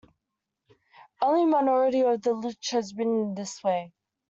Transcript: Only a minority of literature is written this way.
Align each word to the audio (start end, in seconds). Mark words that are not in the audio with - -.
Only 1.21 1.43
a 1.43 1.45
minority 1.45 1.99
of 2.01 2.25
literature 2.25 2.79
is 2.79 2.95
written 2.95 3.35
this 3.35 3.63
way. 3.63 3.93